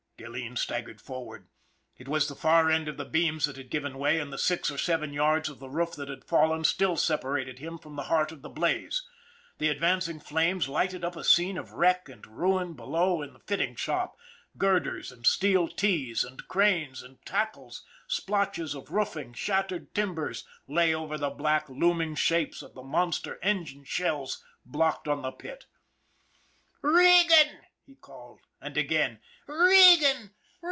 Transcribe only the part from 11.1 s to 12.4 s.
a scene of wreck and